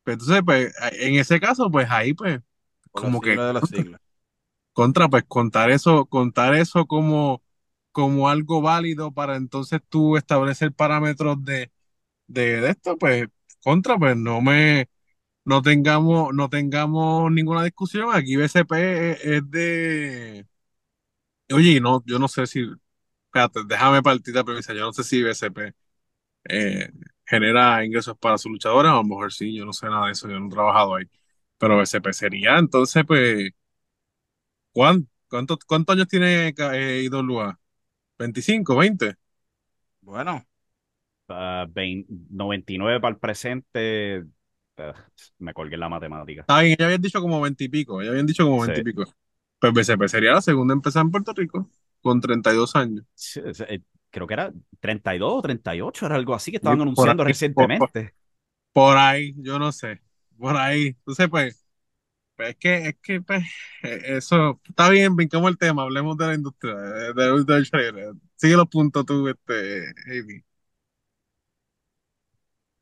[0.02, 2.40] Pues entonces, pues, en ese caso, pues ahí, pues,
[2.90, 3.98] por como que de
[4.72, 7.42] contra, pues contar eso, contar eso como,
[7.92, 11.70] como algo válido para entonces tú establecer parámetros de,
[12.28, 13.28] de, de esto, pues,
[13.64, 14.88] contra, pues no me,
[15.44, 18.08] no tengamos, no tengamos ninguna discusión.
[18.14, 20.46] Aquí BCP es, de,
[21.52, 22.60] oye, no, yo no sé si,
[23.26, 25.74] espérate, déjame partir la premisa, yo no sé si BCP
[26.48, 26.90] eh,
[27.26, 30.28] genera ingresos para sus luchadores, a lo mejor sí, yo no sé nada de eso,
[30.28, 31.04] yo no he trabajado ahí,
[31.58, 33.50] pero BCP sería, entonces, pues,
[34.72, 36.52] ¿cuán- ¿cuántos, años tiene
[37.50, 37.54] eh?
[38.18, 39.16] ¿25, 20?
[40.00, 40.46] Bueno,
[41.28, 44.24] ah, 20 99 para el presente,
[44.78, 44.94] ah,
[45.38, 46.42] me colgué en la matemática.
[46.42, 48.82] Está bien, ya habían dicho como 20 y pico, ya habían dicho como 20 y
[48.82, 48.84] Sí.
[48.84, 49.04] pico.
[49.60, 51.68] Pues BCP sería la segunda empresa en Puerto Rico,
[52.00, 53.04] con 32 años.
[53.14, 57.24] Sí, eh, Creo que era 32 o 38, era algo así que estaban por anunciando
[57.24, 58.14] ahí, recientemente.
[58.72, 60.00] Por ahí, yo no sé.
[60.38, 60.88] Por ahí.
[60.88, 61.67] Entonces, pues, pues
[62.38, 63.42] es que, es que, pues,
[63.82, 67.56] eh, eso está bien, brincamos el tema, hablemos de la industria, eh, de la industria
[67.56, 68.12] del trailer.
[68.36, 70.44] Sigue los puntos tú, este, Avi.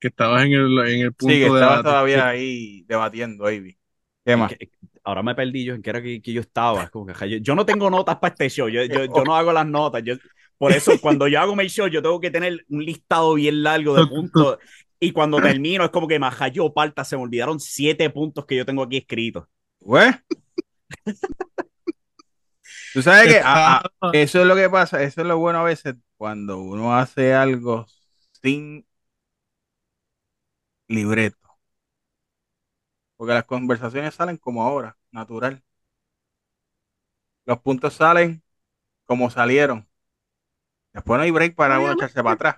[0.00, 3.46] Que estabas en el, en el punto sí, que de estabas la- todavía ahí debatiendo,
[3.46, 3.78] Avi.
[4.24, 4.56] ¿Qué más?
[4.58, 4.70] Que-
[5.04, 6.84] ahora me perdí yo en qué era que, que yo estaba.
[6.84, 9.36] Es como que, yo, yo no tengo notas para este show, yo, yo, yo no
[9.36, 10.02] hago las notas.
[10.04, 10.14] Yo,
[10.58, 13.96] por eso, cuando yo hago mi show, yo tengo que tener un listado bien largo
[13.96, 14.58] de puntos.
[15.06, 18.56] Y cuando termino, es como que me yo parta, se me olvidaron siete puntos que
[18.56, 19.44] yo tengo aquí escritos.
[19.80, 20.10] Güey.
[22.92, 25.60] Tú sabes que a- a- Está- eso es lo que pasa, eso es lo bueno
[25.60, 27.86] a veces cuando uno hace algo
[28.42, 28.86] sin
[30.88, 31.56] libreto.
[33.16, 35.62] Porque las conversaciones salen como ahora, natural.
[37.46, 38.42] Los puntos salen
[39.06, 39.88] como salieron.
[40.92, 42.56] Después no hay break para uno echarse para atrás.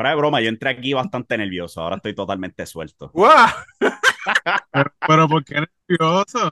[0.00, 1.82] Pero de broma, yo entré aquí bastante nervioso.
[1.82, 3.10] Ahora estoy totalmente suelto.
[3.12, 3.48] ¡Guau!
[4.72, 5.54] pero, pero ¿por qué
[5.88, 6.50] nervioso?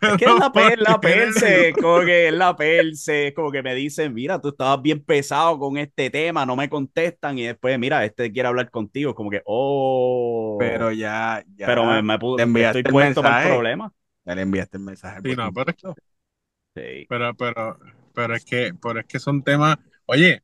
[0.00, 3.50] Es que es la, per, la ¿por qué perse, como que es la perse, como
[3.50, 7.44] que me dicen, mira, tú estabas bien pesado con este tema, no me contestan, y
[7.44, 12.18] después, mira, este quiere hablar contigo, como que, oh, Pero ya, ya pero me, me
[12.18, 13.48] pudo- estoy el puesto para el mensaje.
[13.54, 13.92] problema.
[14.26, 15.20] ya le enviaste el mensaje.
[15.24, 15.72] Sí, no, pero.
[16.74, 17.06] Sí.
[17.08, 17.78] Pero, pero,
[18.14, 19.78] pero es que, pero es que son temas.
[20.06, 20.43] Oye,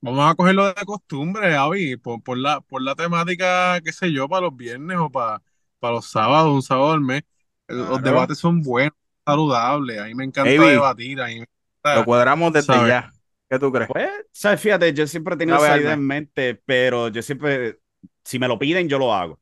[0.00, 4.28] vamos a cogerlo de costumbre, Avi, por, por la, por la temática, qué sé yo,
[4.28, 5.42] para los viernes o para,
[5.78, 7.22] para los sábados, un sábado al mes.
[7.68, 8.02] Los Claro.
[8.02, 10.00] debates son buenos, saludables.
[10.00, 11.20] A mí me encanta debatir.
[11.20, 12.88] A mí me Lo cuadramos desde ¿sabes?
[12.88, 13.12] ya.
[13.48, 13.88] ¿Qué tú crees?
[13.88, 14.60] Pues, ¿sabes?
[14.60, 17.80] Fíjate, yo siempre he tenido esa idea en mente, pero yo siempre,
[18.24, 19.40] si me lo piden, yo lo hago.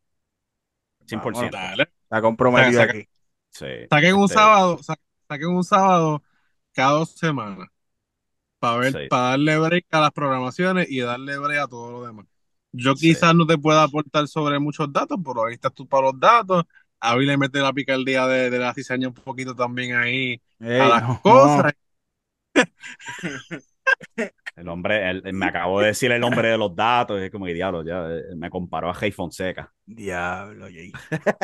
[1.07, 1.57] 100%.
[1.57, 1.79] Vámonos.
[1.79, 1.93] Dale.
[2.03, 3.09] Está comprometido Saca- aquí.
[3.51, 3.67] Sí.
[3.91, 4.97] Saquen un Este, sábado, sa-
[5.29, 6.23] saquen un sábado
[6.73, 7.69] cada dos semanas
[8.59, 9.09] para ver, Sí.
[9.09, 12.27] para darle break a las programaciones y darle break a todo lo demás.
[12.73, 12.99] Yo Sí.
[12.99, 16.65] quizás no te pueda aportar sobre muchos datos, pero ahí estás tú para los datos.
[17.01, 20.79] A mí le mete la picardía de, de la cizaña un poquito también ahí Ey,
[20.79, 21.73] a las no, cosas.
[24.57, 27.47] El hombre, el- me acabo de decir el nombre de los datos, y es como
[27.47, 29.73] que diablo, ya eh, me comparó a Jay Fonseca.
[29.87, 30.93] Diablo, Jay.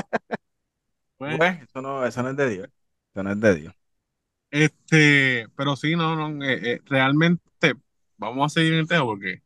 [1.16, 2.68] Pues, Pues, eso no, eso no es de Dios.
[3.14, 3.74] Eso no es de Dios.
[4.54, 7.74] Este, pero sí, no, no, eh, eh, realmente
[8.16, 9.42] vamos a seguir en el tema porque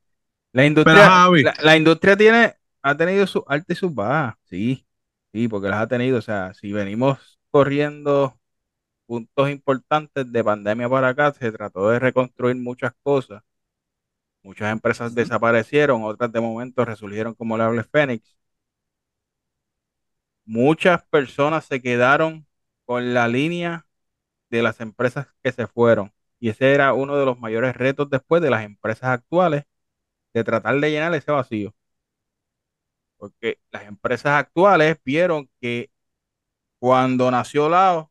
[0.52, 1.50] La Pero, industria, Javi.
[1.50, 4.86] la, la industria tiene, ha tenido sus altas y sus bajas, sí,
[5.32, 6.18] sí, porque las ha tenido.
[6.18, 8.38] O sea, si venimos corriendo
[9.06, 13.42] puntos importantes de pandemia para acá, se trató de reconstruir muchas cosas.
[14.42, 18.36] Muchas empresas desaparecieron, otras de momento resurgieron como el ave fénix.
[20.44, 22.46] Muchas personas se quedaron
[22.84, 23.86] con la línea
[24.50, 26.12] de las empresas que se fueron.
[26.40, 29.64] Y ese era uno de los mayores retos después de las empresas actuales,
[30.34, 31.74] de tratar de llenar ese vacío.
[33.16, 35.90] Porque las empresas actuales vieron que
[36.78, 38.10] cuando nació Lao,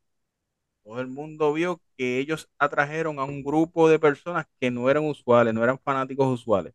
[0.83, 5.05] todo el mundo vio que ellos atrajeron a un grupo de personas que no eran
[5.05, 6.73] usuales, no eran fanáticos usuales.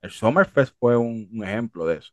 [0.00, 2.12] El Summerfest fue un, ejemplo de eso.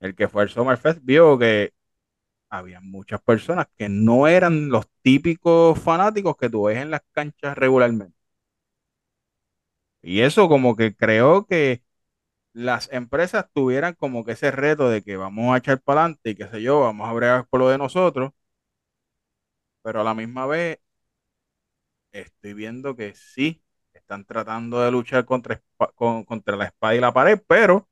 [0.00, 1.72] El que fue al Summerfest vio que
[2.52, 7.56] había muchas personas que no eran los típicos fanáticos que tú ves en las canchas
[7.58, 8.16] regularmente.
[10.02, 11.82] Y eso como que creó que
[12.54, 16.36] las empresas tuvieran como que ese reto de que vamos a echar para adelante y
[16.36, 18.32] qué sé yo, vamos a bregar por lo de nosotros,
[19.82, 20.78] pero a la misma vez
[22.12, 23.62] estoy viendo que sí,
[23.94, 25.62] están tratando de luchar contra,
[25.96, 27.88] contra la espada y la pared, pero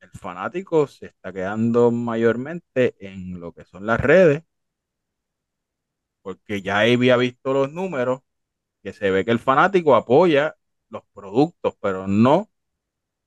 [0.00, 4.42] el fanático se está quedando mayormente en lo que son las redes,
[6.22, 8.20] porque ya había visto los números,
[8.82, 10.56] que se ve que el fanático apoya
[10.90, 12.50] los productos, pero no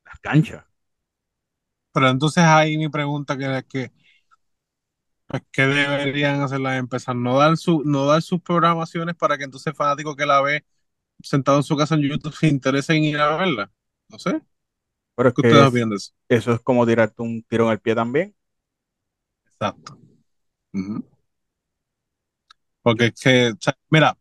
[0.04, 0.64] las canchas.
[1.92, 3.92] Pero entonces ahí mi pregunta que es que,
[5.26, 7.14] pues, ¿qué deberían hacer las empresas?
[7.16, 10.64] ¿No dar, su, no dar sus programaciones para que entonces el fanático que la ve
[11.22, 13.72] sentado en su casa en YouTube se interese en ir a verla?
[14.08, 14.42] No sé.
[15.20, 16.12] Pero es ¿Qué que ustedes es- de eso?
[16.28, 18.34] eso es como tirarte un tiro en el pie también.
[19.46, 19.98] Exacto.
[20.74, 21.04] Ujú.
[22.82, 24.16] Porque es que, o sea, mira,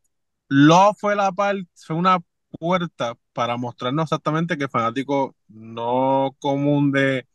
[0.50, 2.20] lo fue la parte, fue una
[2.60, 7.28] puerta para mostrarnos exactamente que el fanático no común de,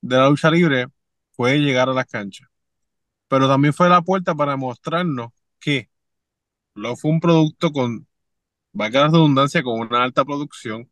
[0.00, 0.88] de la lucha libre
[1.36, 2.48] puede llegar a las canchas.
[3.28, 5.30] Pero también fue la puerta para mostrarnos
[5.60, 5.90] que
[6.74, 8.06] lo fue un producto con,
[8.72, 10.90] valga la redundancia, con una alta producción,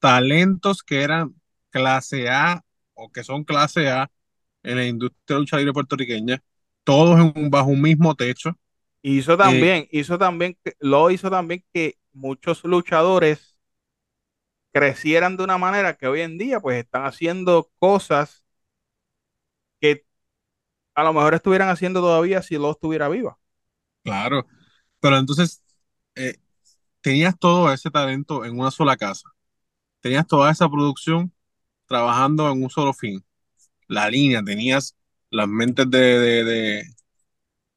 [0.00, 1.37] talentos que eran
[1.70, 2.62] clase A
[2.94, 4.10] o que son clase A
[4.62, 6.42] en la industria de lucha libre puertorriqueña,
[6.84, 8.58] todos en un- bajo un mismo techo.
[9.02, 13.56] Hizo también, hizo también, lo hizo también que muchos luchadores
[14.72, 18.42] crecieran de una manera que hoy en día pues están haciendo cosas
[19.80, 20.04] que
[20.94, 23.38] a lo mejor estuvieran haciendo todavía si lo estuviera viva.
[24.02, 24.46] Claro,
[25.00, 25.62] pero entonces
[26.14, 26.36] eh,
[27.02, 29.30] tenías todo ese talento en una sola casa,
[30.00, 31.32] tenías toda esa producción
[31.88, 33.24] trabajando en un solo fin.
[33.88, 34.96] La línea, tenías
[35.30, 36.84] las mentes de, de, de,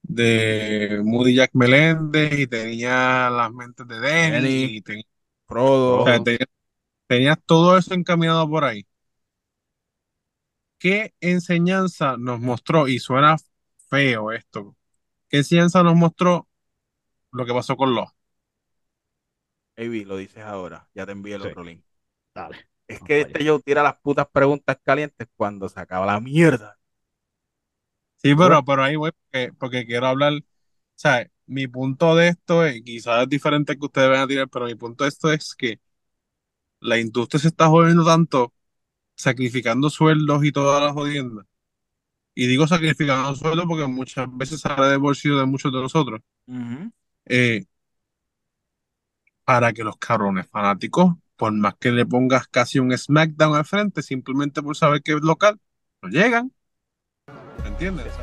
[0.03, 5.07] de Moody Jack Meléndez y tenías las mentes de Denny y tenías,
[5.47, 6.47] Frodo, o sea, tenías,
[7.07, 8.85] tenías todo eso encaminado por ahí.
[10.79, 12.87] ¿Qué enseñanza nos mostró?
[12.87, 13.37] Y suena
[13.89, 14.75] feo esto.
[15.29, 16.49] ¿Qué enseñanza nos mostró
[17.31, 18.09] lo que pasó con los?
[19.77, 21.49] Avi, lo dices ahora, ya te envié el Sí.
[21.49, 21.83] otro link.
[22.35, 22.69] Dale.
[22.87, 26.77] Es que este show tira las putas preguntas calientes cuando se acaba la mierda.
[28.17, 30.43] Sí, pero, pero ahí voy porque, porque quiero hablar, o
[30.95, 34.65] sea, mi punto de esto es, quizás es diferente que ustedes van a tirar, pero
[34.65, 35.79] mi punto de esto es que
[36.79, 38.53] la industria se está jodiendo tanto,
[39.15, 41.45] sacrificando sueldos y todas las jodiendas.
[42.35, 46.91] Y digo sacrificando sueldos porque muchas veces sale del bolsillo de muchos de nosotros, Ujú.
[47.25, 47.65] eh,
[49.45, 54.03] para que los cabrones fanáticos, por más que le pongas casi un SmackDown al frente,
[54.03, 55.59] simplemente por saber que es local,
[56.03, 56.53] no llegan.
[57.63, 58.13] ¿Me entiendes?